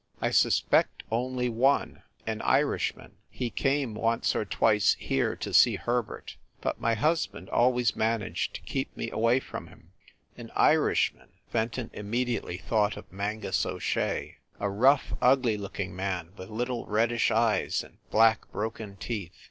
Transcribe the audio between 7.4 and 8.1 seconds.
always